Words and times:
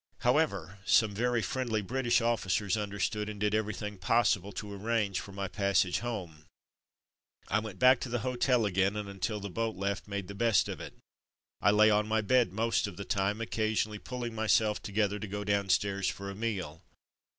However, 0.21 0.79
some 0.83 1.13
very 1.13 1.43
friendly 1.43 1.83
British 1.83 2.21
officers 2.21 2.75
understood, 2.75 3.29
and 3.29 3.39
did 3.39 3.53
everything 3.53 3.99
possible 3.99 4.51
to 4.53 4.73
arrange 4.73 5.19
for 5.19 5.31
my 5.31 5.47
passage 5.47 5.99
home. 5.99 6.45
I 7.49 7.59
went 7.59 7.77
back 7.77 7.99
to 7.99 8.09
the 8.09 8.21
hotel 8.25 8.65
again 8.65 8.95
and, 8.95 9.07
until 9.07 9.39
the 9.39 9.51
boat 9.51 9.75
left, 9.75 10.07
made 10.07 10.27
the 10.27 10.33
best 10.33 10.67
of 10.67 10.79
it. 10.81 10.95
I 11.61 11.69
lay 11.69 11.91
on 11.91 12.07
my 12.07 12.21
bed 12.21 12.51
most 12.51 12.87
of 12.87 12.97
the 12.97 13.05
time, 13.05 13.41
occasionally 13.41 13.99
pull 13.99 14.23
ing 14.23 14.33
myself 14.33 14.81
together 14.81 15.19
to 15.19 15.27
go 15.27 15.43
downstairs 15.43 16.09
for 16.09 16.31
a 16.31 16.35
meal. 16.35 16.83